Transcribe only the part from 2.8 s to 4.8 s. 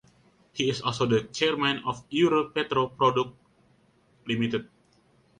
Product Ltd.